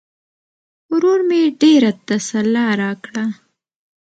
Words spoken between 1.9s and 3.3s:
تسلا راکړه.